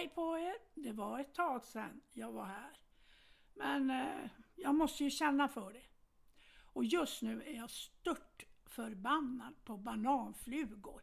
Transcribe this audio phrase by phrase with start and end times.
[0.00, 0.54] Hej på er!
[0.74, 2.78] Det var ett tag sedan jag var här.
[3.54, 5.82] Men eh, jag måste ju känna för det.
[6.72, 11.02] Och just nu är jag stört förbannad på bananflugor.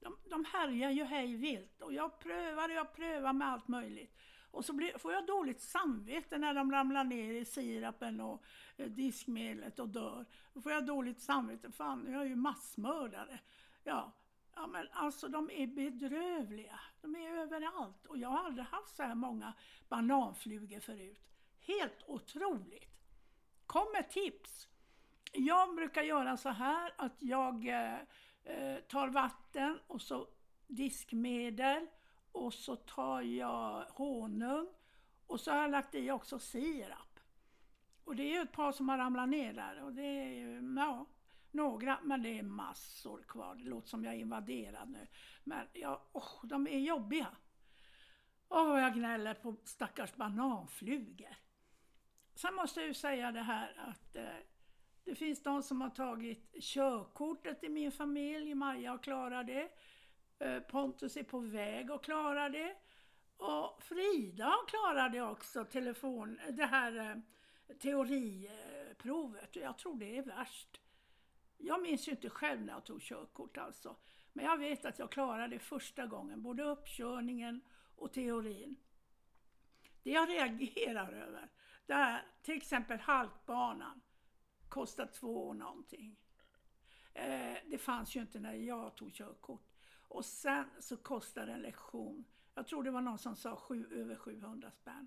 [0.00, 4.16] De, de härjar ju hej vilt och jag prövar och jag prövar med allt möjligt.
[4.50, 8.44] Och så blir, får jag dåligt samvete när de ramlar ner i sirapen och
[8.76, 10.26] eh, diskmedlet och dör.
[10.54, 11.72] Då får jag dåligt samvete.
[11.72, 13.40] Fan, jag är ju massmördare.
[13.84, 14.12] Ja,
[14.54, 16.80] ja, men alltså de är bedrövliga.
[17.00, 18.06] De är överallt.
[18.06, 19.52] Och jag har aldrig haft så här många
[19.88, 21.20] bananflugor förut.
[21.60, 22.90] Helt otroligt.
[23.66, 24.68] Kom med tips!
[25.32, 27.98] Jag brukar göra så här att jag eh,
[28.44, 30.28] eh, tar vatten och så
[30.66, 31.86] diskmedel
[32.32, 34.68] och så tar jag honung
[35.26, 37.20] och så har jag lagt i också sirap.
[38.04, 40.74] Och det är ju ett par som har ramlat ner där och det är ju,
[40.76, 41.06] ja,
[41.52, 43.54] några, men det är massor kvar.
[43.54, 45.06] Det låter som jag är invaderad nu.
[45.44, 47.36] Men ja, oh, de är jobbiga.
[48.48, 51.36] Åh, oh, jag gnäller på stackars bananflugor.
[52.34, 54.36] Sen måste jag ju säga det här att eh,
[55.04, 58.54] det finns de som har tagit körkortet i min familj.
[58.54, 59.68] Maja har klarat det.
[60.38, 62.76] Eh, Pontus är på väg att klara det.
[63.36, 67.16] Och Frida har klarat det också, telefon, det här eh,
[67.76, 69.56] teoriprovet.
[69.56, 70.80] Jag tror det är värst.
[71.62, 73.96] Jag minns ju inte själv när jag tog körkort alltså.
[74.32, 77.60] Men jag vet att jag klarade det första gången, både uppkörningen
[77.96, 78.76] och teorin.
[80.02, 81.48] Det jag reagerar över,
[81.86, 84.00] det är till exempel halkbanan.
[84.68, 86.16] Kostar två och någonting.
[87.14, 89.66] Eh, det fanns ju inte när jag tog körkort.
[90.08, 94.16] Och sen så kostade en lektion, jag tror det var någon som sa sju, över
[94.16, 95.06] 700 spänn.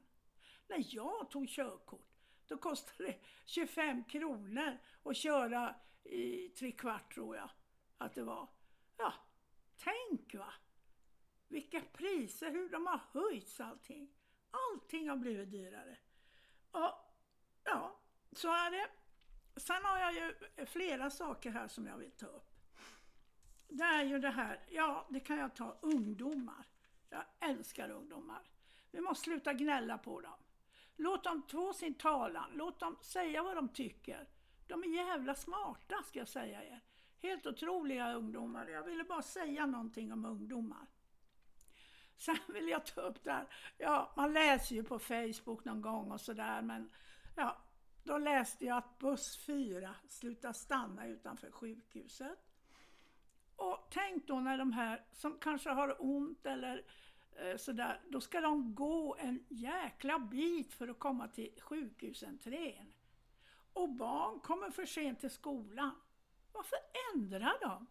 [0.67, 2.09] När jag tog körkort,
[2.47, 7.49] då kostade det 25 kronor att köra i tre kvart tror jag
[7.97, 8.49] att det var.
[8.97, 9.13] Ja,
[9.75, 10.53] tänk va!
[11.47, 14.13] Vilka priser, hur de har höjts allting.
[14.51, 15.97] Allting har blivit dyrare.
[16.71, 16.91] Och
[17.63, 17.99] ja,
[18.31, 18.87] så är det.
[19.55, 22.53] Sen har jag ju flera saker här som jag vill ta upp.
[23.67, 26.65] Det är ju det här, ja det kan jag ta, ungdomar.
[27.09, 28.41] Jag älskar ungdomar.
[28.91, 30.37] Vi måste sluta gnälla på dem.
[30.95, 34.29] Låt dem få sin talan, låt dem säga vad de tycker.
[34.67, 36.81] De är jävla smarta ska jag säga er.
[37.21, 38.67] Helt otroliga ungdomar.
[38.67, 40.87] Jag ville bara säga någonting om ungdomar.
[42.17, 43.47] Sen vill jag ta upp det här,
[43.77, 46.89] ja man läser ju på Facebook någon gång och sådär men
[47.35, 47.57] ja,
[48.03, 52.39] då läste jag att buss 4 slutar stanna utanför sjukhuset.
[53.55, 56.85] Och tänk då när de här som kanske har ont eller
[57.35, 62.92] eh, sådär, då ska de gå en jäkla bit för att komma till sjukhusentrén.
[63.73, 65.91] Och barn kommer för sent till skolan.
[66.51, 66.77] Varför
[67.13, 67.87] ändrar de?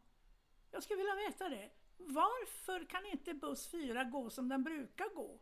[0.71, 1.71] Jag skulle vilja veta det.
[1.97, 5.41] Varför kan inte buss 4 gå som den brukar gå?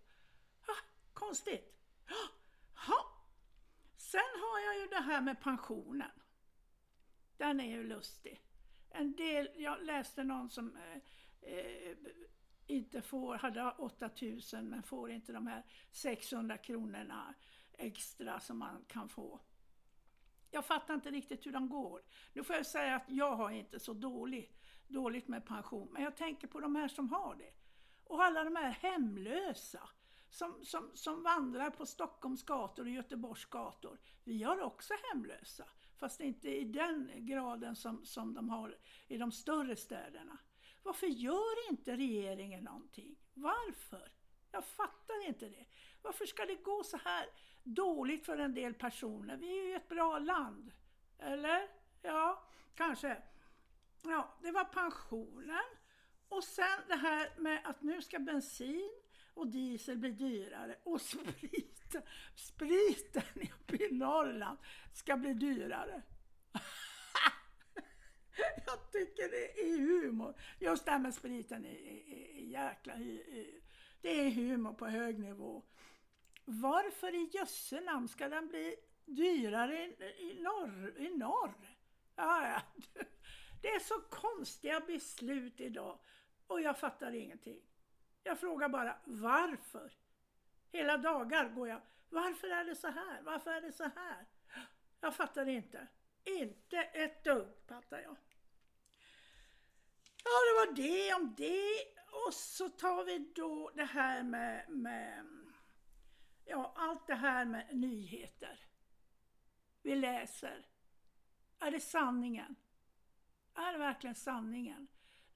[0.66, 0.74] Ha,
[1.12, 1.76] konstigt.
[2.86, 3.24] Ha.
[3.96, 6.10] Sen har jag ju det här med pensionen.
[7.36, 8.40] Den är ju lustig.
[8.90, 11.02] En del, jag läste någon som eh,
[11.40, 11.96] eh,
[12.66, 17.34] inte får, hade 8000 men får inte de här 600 kronorna
[17.72, 19.40] extra som man kan få.
[20.50, 22.02] Jag fattar inte riktigt hur de går.
[22.32, 24.52] Nu får jag säga att jag har inte så dålig,
[24.88, 27.52] dåligt med pension, men jag tänker på de här som har det.
[28.04, 29.88] Och alla de här hemlösa
[30.30, 33.98] som, som, som vandrar på Stockholms gator och Göteborgs gator.
[34.24, 35.64] Vi har också hemlösa,
[35.96, 38.78] fast inte i den graden som, som de har
[39.08, 40.38] i de större städerna.
[40.82, 43.16] Varför gör inte regeringen någonting?
[43.34, 44.12] Varför?
[44.52, 45.66] Jag fattar inte det.
[46.02, 47.26] Varför ska det gå så här
[47.62, 49.36] dåligt för en del personer?
[49.36, 50.72] Vi är ju ett bra land.
[51.18, 51.68] Eller?
[52.02, 52.44] Ja,
[52.74, 53.22] kanske.
[54.02, 55.64] Ja, det var pensionen.
[56.28, 58.90] Och sen det här med att nu ska bensin
[59.34, 62.02] och diesel bli dyrare och spriten,
[62.34, 64.58] spriten uppe i Norrland
[64.92, 66.02] ska bli dyrare.
[68.66, 70.34] Jag tycker det är humor.
[70.58, 72.94] Just det här med spriten är, är, är jäkla
[74.00, 75.62] det är humor på hög nivå.
[76.44, 81.76] Varför i jösse namn ska den bli dyrare i, i, norr, i norr?
[82.16, 82.62] Ja, ja.
[83.62, 85.98] Det är så konstiga beslut idag
[86.46, 87.60] och jag fattar ingenting.
[88.22, 89.92] Jag frågar bara varför?
[90.72, 93.22] Hela dagar går jag, varför är det så här?
[93.22, 94.26] Varför är det så här?
[95.00, 95.86] Jag fattar inte.
[96.24, 98.16] Inte ett dugg fattar jag.
[100.24, 101.99] Ja, det var det om det.
[102.12, 105.26] Och så tar vi då det här med, med
[106.44, 108.60] ja, allt det här med nyheter.
[109.82, 110.66] Vi läser.
[111.58, 112.56] Är det sanningen?
[113.54, 114.86] Är det verkligen sanningen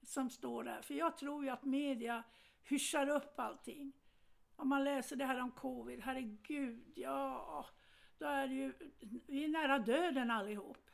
[0.03, 0.81] som står där?
[0.81, 2.23] För jag tror ju att media
[2.63, 3.93] hyschar upp allting.
[4.55, 7.65] Om man läser det här om covid, herregud, ja,
[8.17, 8.73] då är det ju,
[9.27, 10.89] vi är nära döden allihop.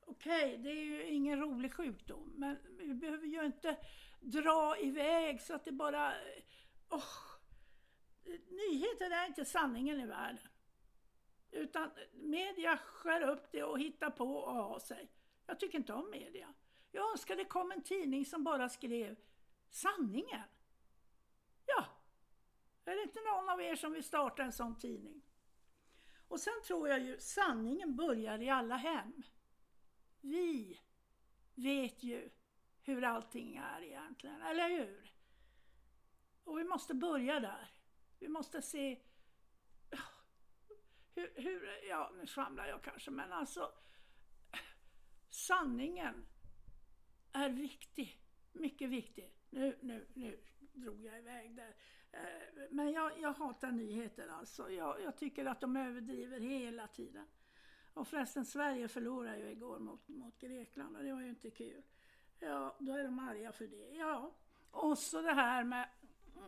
[0.00, 3.76] Okej, okay, det är ju ingen rolig sjukdom, men vi behöver ju inte
[4.22, 6.14] dra iväg så att det bara...
[6.88, 7.04] Oh,
[8.50, 10.48] nyheter är inte sanningen i världen.
[11.50, 15.10] Utan media skär upp det och hittar på och har sig.
[15.46, 16.54] Jag tycker inte om media.
[16.90, 19.16] Jag önskar det kom en tidning som bara skrev
[19.70, 20.48] sanningen.
[21.66, 21.86] Ja,
[22.84, 25.22] är det inte någon av er som vill starta en sån tidning?
[26.28, 29.22] Och sen tror jag ju sanningen börjar i alla hem.
[30.20, 30.80] Vi
[31.54, 32.30] vet ju
[32.82, 35.12] hur allting är egentligen, eller hur?
[36.44, 37.70] Och vi måste börja där.
[38.18, 39.02] Vi måste se
[41.14, 43.72] hur, hur ja nu svamlar jag kanske, men alltså
[45.30, 46.26] sanningen
[47.32, 48.20] är viktig,
[48.52, 49.34] mycket viktig.
[49.50, 50.40] Nu, nu, nu
[50.72, 51.74] drog jag iväg där.
[52.12, 54.70] Eh, men jag, jag hatar nyheter alltså.
[54.70, 57.26] Jag, jag, tycker att de överdriver hela tiden.
[57.94, 61.82] Och förresten, Sverige förlorade ju igår mot, mot Grekland och det var ju inte kul.
[62.42, 63.96] Ja, då är de arga för det.
[63.96, 64.32] Ja,
[64.70, 65.88] och så det här med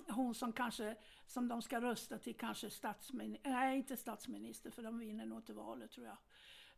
[0.08, 0.96] hon som kanske,
[1.26, 5.52] som de ska rösta till kanske statsminister, nej inte statsminister för de vinner nog inte
[5.52, 6.16] valet tror jag.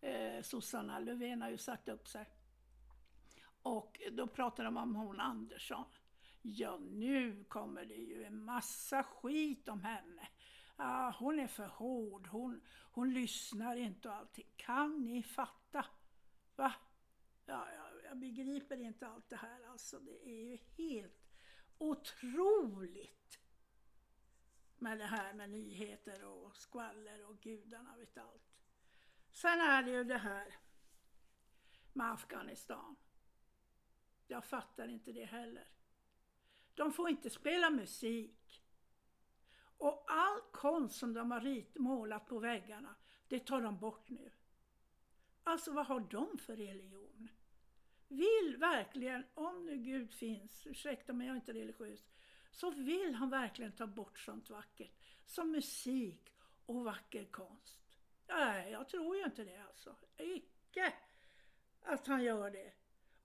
[0.01, 2.31] Eh, sossarna, Löfven har ju sagt upp sig.
[3.63, 5.85] Och då pratar de om hon Andersson.
[6.43, 10.29] Ja, nu kommer det ju en massa skit om henne.
[10.77, 12.61] Ah, hon är för hård, hon,
[12.91, 14.47] hon lyssnar inte och allting.
[14.57, 15.85] Kan ni fatta?
[16.57, 16.73] Va?
[17.47, 19.99] Ja, ja, jag begriper inte allt det här alltså.
[19.99, 21.33] Det är ju helt
[21.79, 23.41] otroligt
[24.79, 28.57] med det här med nyheter och skvaller och gudarna vet allt.
[29.31, 30.55] Sen är det ju det här
[31.93, 32.97] med Afghanistan.
[34.27, 35.69] Jag fattar inte det heller.
[36.75, 38.63] De får inte spela musik.
[39.79, 42.95] Och all konst som de har rit, målat på väggarna,
[43.29, 44.33] det tar de bort nu.
[45.45, 47.29] Alltså vad har de för religion?
[48.09, 52.07] Vill verkligen, om nu Gud finns, ursäkta mig jag är inte religiös,
[52.51, 54.93] så vill han verkligen ta bort sånt vackert
[55.27, 56.33] som musik
[56.67, 57.81] och vacker konst.
[58.29, 59.97] Nej, jag tror ju inte det alltså.
[60.19, 60.93] Icke
[61.83, 62.73] att han gör det.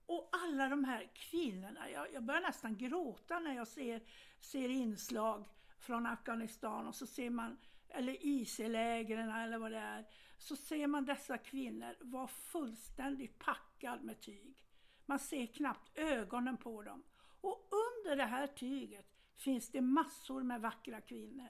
[0.06, 4.02] Och alla de här kvinnorna, jag, jag börjar nästan gråta när jag ser,
[4.40, 5.44] ser inslag
[5.78, 7.58] från Afghanistan och så ser man,
[7.88, 10.06] eller IC-lägren eller vad det är,
[10.38, 14.64] så ser man dessa kvinnor vara fullständigt packad med tyg.
[15.12, 17.02] Man ser knappt ögonen på dem.
[17.40, 19.06] Och under det här tyget
[19.36, 21.48] finns det massor med vackra kvinnor.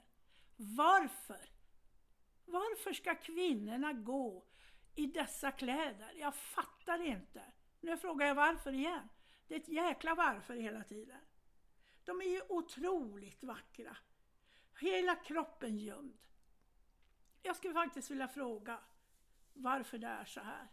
[0.55, 1.49] Varför?
[2.45, 4.45] Varför ska kvinnorna gå
[4.95, 6.13] i dessa kläder?
[6.15, 7.43] Jag fattar inte.
[7.81, 9.09] Nu frågar jag varför igen.
[9.47, 11.21] Det är ett jäkla varför hela tiden.
[12.03, 13.97] De är ju otroligt vackra.
[14.79, 16.17] Hela kroppen gömd.
[17.41, 18.79] Jag skulle faktiskt vilja fråga
[19.53, 20.67] varför det är så här.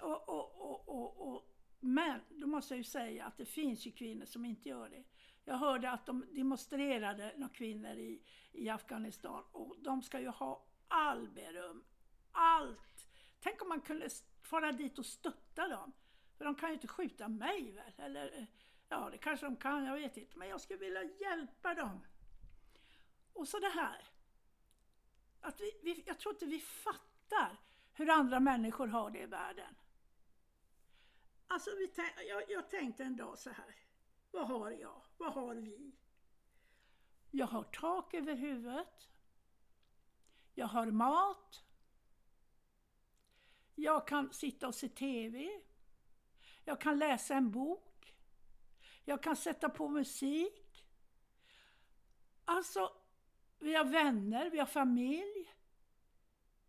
[0.00, 4.24] Och, och, och, och, men då måste jag ju säga att det finns ju kvinnor
[4.24, 5.04] som inte gör det.
[5.44, 8.22] Jag hörde att de demonstrerade, några kvinnor i,
[8.52, 11.84] i Afghanistan, och de ska ju ha all beröm.
[12.32, 13.06] Allt!
[13.40, 14.08] Tänk om man kunde
[14.42, 15.92] fara dit och stötta dem.
[16.36, 17.92] För de kan ju inte skjuta mig väl?
[17.96, 18.44] Eller, eh,
[18.88, 20.38] ja, det kanske de kan, jag vet inte.
[20.38, 22.00] Men jag skulle vilja hjälpa dem.
[23.32, 24.04] Och så det här.
[25.40, 27.56] Att vi, vi, jag tror inte vi fattar
[27.92, 29.74] hur andra människor har det i världen.
[31.48, 31.92] Alltså, vi,
[32.28, 33.74] jag, jag tänkte en dag så här.
[34.30, 35.02] Vad har jag?
[35.16, 35.92] Vad har vi?
[37.30, 39.08] Jag har tak över huvudet.
[40.54, 41.64] Jag har mat.
[43.74, 45.60] Jag kan sitta och se TV.
[46.64, 48.16] Jag kan läsa en bok.
[49.04, 50.86] Jag kan sätta på musik.
[52.44, 52.92] Alltså,
[53.58, 55.54] vi har vänner, vi har familj.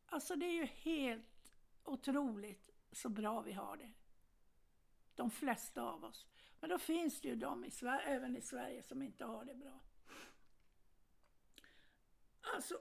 [0.06, 3.92] Alltså det är ju helt otroligt så bra vi har det.
[5.20, 6.28] De flesta av oss.
[6.60, 9.56] Men då finns det ju de i Sverige, även i Sverige som inte har det
[9.56, 9.80] bra.
[12.56, 12.80] Alltså,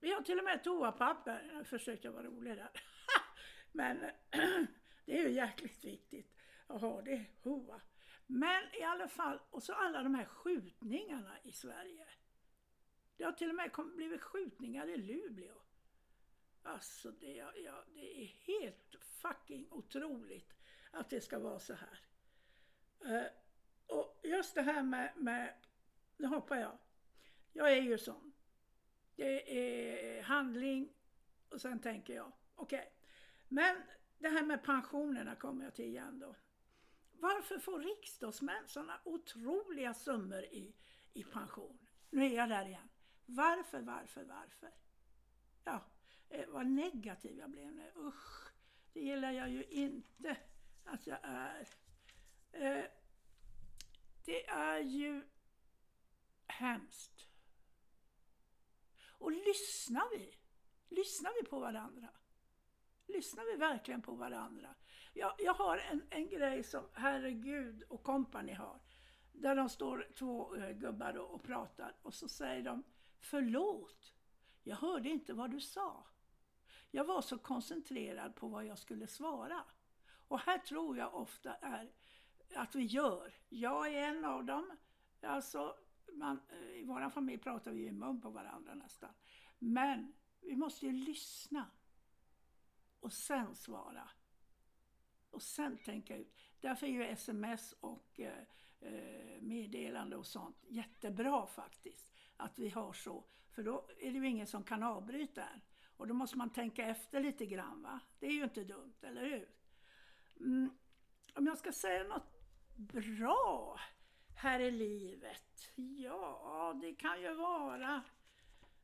[0.00, 1.50] vi har till och med toapapper.
[1.54, 2.70] Jag försökte vara rolig där.
[3.72, 3.98] Men
[5.06, 6.36] det är ju jäkligt viktigt
[6.66, 7.24] att ha det.
[7.42, 7.80] Hoa.
[8.26, 12.06] Men i alla fall, och så alla de här skjutningarna i Sverige.
[13.16, 15.62] Det har till och med blivit skjutningar i Luleå.
[16.62, 17.34] Alltså det,
[17.64, 20.61] ja, det är helt fucking otroligt
[20.92, 22.00] att det ska vara så här.
[23.04, 23.26] Eh,
[23.86, 25.54] och just det här med, med,
[26.16, 26.78] nu hoppar jag.
[27.52, 28.32] Jag är ju sån.
[29.16, 30.92] Det är handling
[31.48, 32.78] och sen tänker jag, okej.
[32.78, 32.90] Okay.
[33.48, 33.82] Men
[34.18, 36.36] det här med pensionerna kommer jag till igen då.
[37.12, 40.74] Varför får riksdagsmän sådana otroliga summor i,
[41.12, 41.78] i pension?
[42.12, 42.88] nu är jag där igen.
[43.26, 44.70] Varför, varför, varför?
[45.64, 45.84] Ja,
[46.28, 47.92] eh, vad negativ jag blev nu.
[47.96, 48.52] Usch,
[48.92, 50.36] det gillar jag ju inte
[50.84, 51.68] att jag är.
[52.52, 52.84] Eh,
[54.24, 55.22] det är ju
[56.46, 57.28] hemskt.
[59.18, 60.34] Och lyssnar vi?
[60.88, 62.08] Lyssnar vi på varandra?
[63.06, 64.74] Lyssnar vi verkligen på varandra?
[65.12, 68.80] Jag, jag har en, en grej som Herregud och kompani har.
[69.32, 72.82] Där de står två eh, gubbar och, och pratar och så säger de
[73.20, 74.14] Förlåt,
[74.62, 76.06] jag hörde inte vad du sa.
[76.90, 79.64] Jag var så koncentrerad på vad jag skulle svara.
[80.32, 81.92] Och här tror jag ofta är
[82.54, 83.34] att vi gör.
[83.48, 84.76] Jag är en av dem.
[85.20, 85.76] Alltså,
[86.12, 89.10] man, eh, I vår familj pratar vi i mun på varandra nästan.
[89.58, 91.70] Men vi måste ju lyssna.
[93.00, 94.10] Och sen svara.
[95.30, 96.34] Och sen tänka ut.
[96.60, 98.46] Därför är ju sms och eh,
[98.80, 102.12] eh, meddelande och sånt jättebra faktiskt.
[102.36, 103.24] Att vi har så.
[103.50, 105.60] För då är det ju ingen som kan avbryta en.
[105.96, 107.82] Och då måste man tänka efter lite grann.
[107.82, 108.00] Va?
[108.18, 109.61] Det är ju inte dumt, eller hur?
[110.42, 110.70] Mm.
[111.34, 112.32] Om jag ska säga något
[112.76, 113.80] bra
[114.34, 115.72] här i livet?
[115.74, 118.02] Ja, det kan ju vara...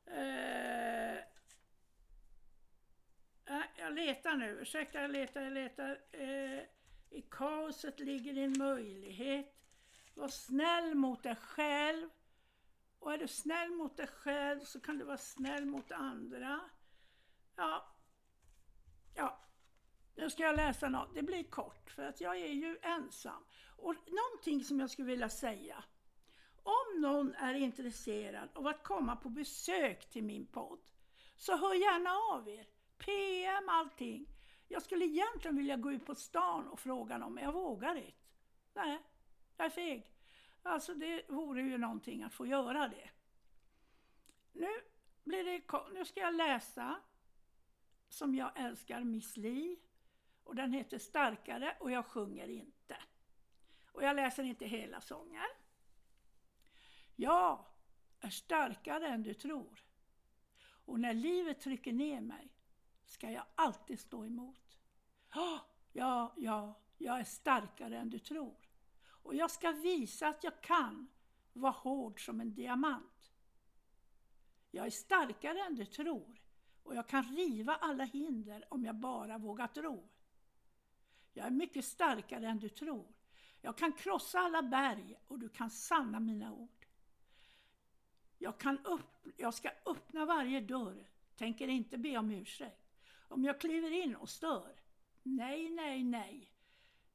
[0.07, 1.17] Eh,
[3.45, 6.01] äh, jag letar nu, ursäkta jag letar, jag letar.
[6.13, 6.63] Eh,
[7.11, 9.55] I kaoset ligger din möjlighet.
[10.15, 12.11] Var snäll mot dig själv.
[12.99, 16.61] Och är du snäll mot dig själv så kan du vara snäll mot andra.
[17.57, 17.97] Ja,
[19.15, 19.48] ja.
[20.19, 21.15] Nu ska jag läsa något.
[21.15, 23.45] Det blir kort för att jag är ju ensam.
[23.77, 25.85] Och någonting som jag skulle vilja säga.
[26.63, 30.81] Om någon är intresserad av att komma på besök till min podd
[31.37, 32.67] så hör gärna av er.
[32.99, 34.27] PM allting.
[34.69, 38.13] Jag skulle egentligen vilja gå ut på stan och fråga någon men jag vågar inte.
[38.75, 38.99] Nej,
[39.57, 40.13] jag är feg.
[40.63, 43.11] Alltså det vore ju någonting att få göra det.
[44.53, 44.71] Nu,
[45.25, 47.01] blir det, nu ska jag läsa
[48.09, 49.79] som jag älskar Miss Li.
[50.49, 52.97] Och den heter Starkare och jag sjunger inte.
[53.93, 55.49] Och jag läser inte hela sången.
[57.17, 57.65] Jag
[58.21, 59.85] är starkare än du tror.
[60.61, 62.53] Och när livet trycker ner mig
[63.05, 64.79] ska jag alltid stå emot.
[65.35, 65.67] Ja,
[66.37, 68.57] ja, jag är starkare än du tror.
[69.23, 71.09] Och jag ska visa att jag kan
[71.53, 73.33] vara hård som en diamant.
[74.71, 76.41] Jag är starkare än du tror
[76.83, 80.09] och jag kan riva alla hinder om jag bara vågar tro.
[81.33, 83.07] Jag är mycket starkare än du tror.
[83.61, 86.87] Jag kan krossa alla berg och du kan sanna mina ord.
[88.39, 92.97] Jag, kan upp, jag ska öppna varje dörr, tänker inte be om ursäkt.
[93.29, 94.73] Om jag kliver in och stör.
[95.23, 96.53] Nej, nej, nej.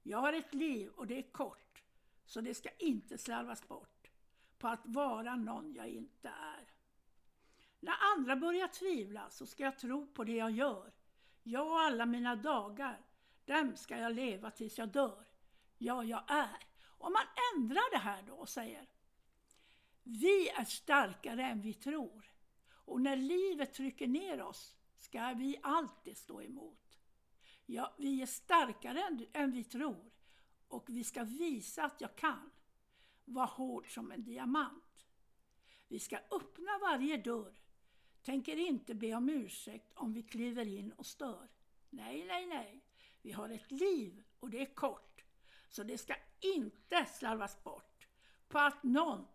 [0.04, 1.84] Jag har ett liv och det är kort,
[2.26, 4.12] så det ska inte slarvas bort
[4.58, 6.74] på att vara någon jag inte är.
[7.80, 10.92] När andra börjar tvivla så ska jag tro på det jag gör.
[11.44, 13.02] Jag och alla mina dagar,
[13.46, 15.26] dem ska jag leva tills jag dör.
[15.78, 16.58] Ja, jag är.
[16.86, 18.88] Om man ändrar det här då och säger
[20.04, 22.32] Vi är starkare än vi tror.
[22.70, 27.00] Och när livet trycker ner oss ska vi alltid stå emot.
[27.66, 30.12] Ja, vi är starkare än, än vi tror
[30.68, 32.52] och vi ska visa att jag kan.
[33.26, 35.06] Var hård som en diamant.
[35.88, 37.54] Vi ska öppna varje dörr.
[38.22, 41.48] Tänker inte be om ursäkt om vi kliver in och stör.
[41.90, 42.83] Nej, nej, nej.
[43.24, 45.24] Vi har ett liv och det är kort.
[45.70, 48.08] Så det ska inte slarvas bort
[48.48, 49.28] på att någon,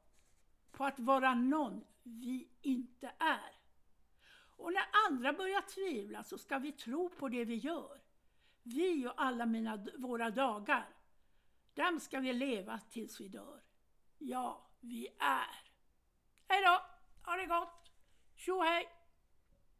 [0.71, 3.53] på att vara någon vi inte är.
[4.57, 8.01] Och när andra börjar tvivla så ska vi tro på det vi gör.
[8.63, 10.89] Vi och alla mina, våra dagar,
[11.75, 13.63] dem ska vi leva tills vi dör.
[14.19, 15.71] Ja, vi är.
[16.49, 16.83] Hej då!
[17.23, 17.93] Ha det gott!
[18.35, 18.98] Tjo hej!